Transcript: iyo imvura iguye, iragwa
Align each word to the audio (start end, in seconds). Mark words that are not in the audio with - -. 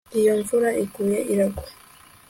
iyo 0.19 0.31
imvura 0.37 0.69
iguye, 0.83 1.19
iragwa 1.33 1.67